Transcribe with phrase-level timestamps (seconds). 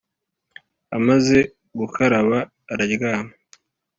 [0.97, 1.37] amaze
[1.79, 2.37] gukaraba
[2.71, 3.33] araryama